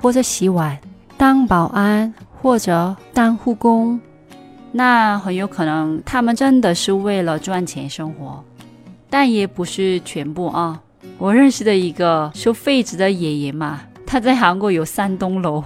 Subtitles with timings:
[0.00, 0.78] 或者洗碗、
[1.16, 4.00] 当保安，或者当护工，
[4.72, 8.44] 那很有可能他们真的是为了赚钱生活，
[9.10, 10.80] 但也不是全部啊。
[11.18, 15.64] 我认识的一个收废纸的爷爷嘛，他在韩国有三栋楼，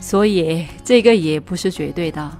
[0.00, 2.30] 所以这个也不是绝对的。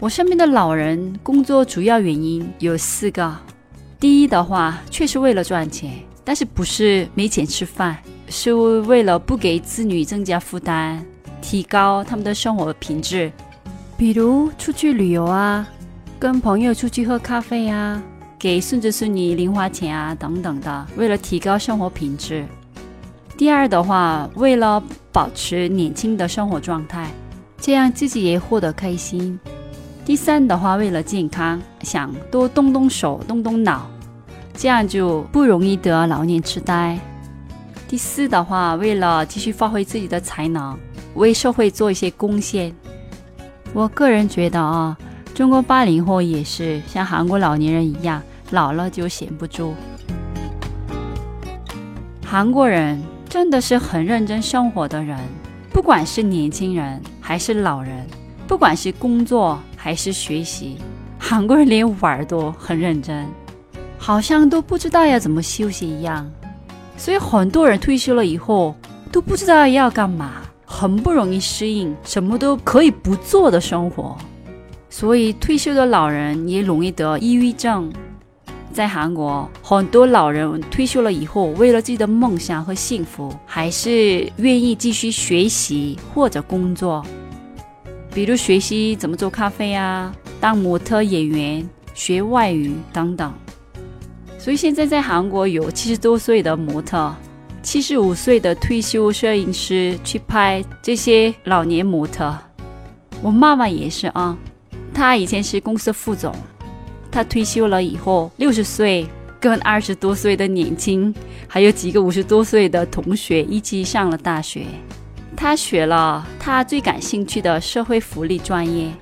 [0.00, 3.36] 我身边的老人工作主要原因有四个，
[4.00, 5.92] 第一的话，确实为了赚钱。
[6.26, 11.04] 但是不是没钱吃饭，是为了不给子女增加负担，
[11.40, 13.30] 提高他们的生活品质。
[13.96, 15.66] 比如出去旅游啊，
[16.18, 18.02] 跟朋友出去喝咖啡啊，
[18.38, 22.44] 给孙子孙女零花钱啊等等的，为了提高生活品质。
[23.36, 27.10] 第二的话，为了保持年轻的生活状态，
[27.60, 29.38] 这样自己也获得开心。
[30.04, 33.88] 第三的话，为了健康，想多动动手，动动脑。
[34.56, 36.98] 这样就不容易得老年痴呆。
[37.94, 40.76] 第四的话，为了继续发挥自己的才能，
[41.14, 42.74] 为社会做一些贡献。
[43.72, 44.98] 我个人觉得啊，
[45.32, 49.76] 中国八零后也是像韩国老年人一样，老了就闲不住。
[52.26, 55.16] 韩国人真的是很认真生活的人，
[55.70, 58.04] 不管是年轻人还是老人，
[58.48, 60.78] 不管是工作还是学习，
[61.16, 63.24] 韩国人连玩都很认真。
[63.98, 66.28] 好像都不知道要怎么休息一样，
[66.96, 68.74] 所以很多人退休了以后
[69.12, 74.16] 都不知道要干嘛，很不容易适应什么都可以不做的生活。
[74.88, 77.92] 所以退休的老人也容易得抑郁症。
[78.72, 87.04] 在韩国，很多老人退休了以后，为了自己的梦想和幸福，还是愿意继续学习或者工作，
[88.12, 93.32] 比如学习怎么做咖啡啊，当模特、演员、学外语等等。
[94.44, 97.10] 所以现在在韩国有七十多岁的模特，
[97.62, 102.38] 七十五岁的退休摄影师去拍这些老年模特。
[103.22, 104.36] 我妈妈也是啊，
[104.92, 106.36] 她以前是公司副总，
[107.10, 109.06] 她退休了以后，六十岁
[109.40, 111.14] 跟二十多岁的年轻，
[111.48, 114.66] 还有几个五十多岁的同学一起上了大学，
[115.34, 118.92] 她学了她最感兴趣的社会福利专业。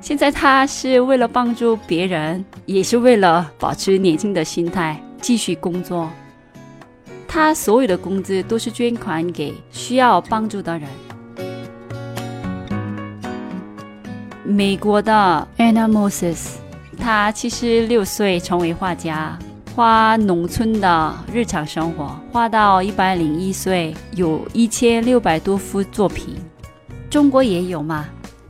[0.00, 6.08] 现在他是为了帮助别人，也是为了保持年轻的心态，继续工作。
[7.26, 10.88] 他所有的工资都是捐款给需要帮助的人。
[14.44, 16.54] 美国的 Anna Moses，
[16.96, 19.36] 他七十六岁成为画家，
[19.74, 26.36] 画农村的日常生活，画到一百零一岁，有一千六百多幅作品。
[27.10, 28.06] 中国也有嘛？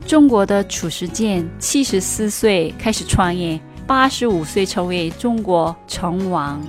[0.07, 6.61] 中国的褚时健七十四岁开始创业，八十五岁成为中国成王。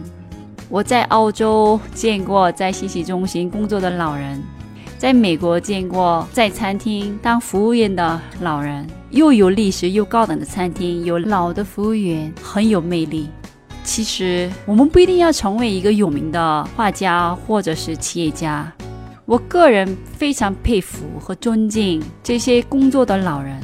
[0.68, 4.42] 我在澳洲见过在信息中心工作的老人，
[4.98, 13.30] 在美国见过在餐厅当服务员的老人，又有历史又高档的餐厅，有老的服务员，很有魅力。
[13.84, 18.70] 其实我们不一定要成为一个有名的画家或者是企业家。
[19.28, 23.60] 我个人非常佩服和尊敬这些工作的老人，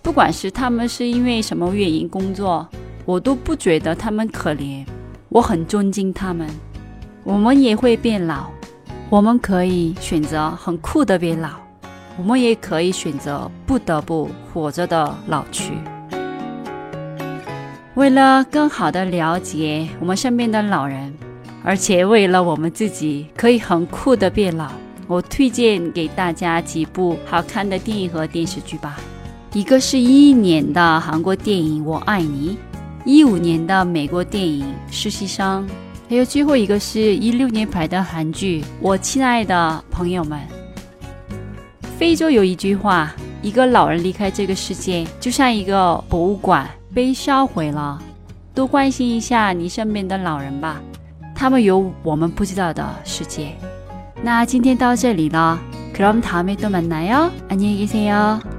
[0.00, 2.64] 不管是他们是因为什么原因工作，
[3.04, 4.86] 我都不觉得他们可怜。
[5.28, 6.48] 我很尊敬他们。
[7.24, 8.46] 我们也会变老，
[9.10, 11.50] 我们可以选择很酷的变老，
[12.16, 15.72] 我们也可以选择不得不活着的老去。
[17.96, 21.12] 为了更好的了解我们身边的老人，
[21.64, 24.70] 而且为了我们自己可以很酷的变老。
[25.08, 29.00] 我推荐给大家几部好看的电影和电视剧吧。
[29.54, 32.58] 一个是一一年的韩国电影《我爱你》，
[33.06, 35.66] 一五年的美国电影《实习生》，
[36.10, 40.38] 还有最后一个是一六年拍的韩剧《我亲爱的朋友们》。
[41.98, 48.00] 非洲有一句话：一个老人离开这个世界，就像一个博物馆被烧毁了。
[48.54, 50.82] 多关心一下你身边的老人吧，
[51.34, 53.56] 他们有我们不知道的世界。
[54.21, 55.59] 那今天到这里了，
[55.93, 58.56] 그럼다음에또만나요안녕히계세요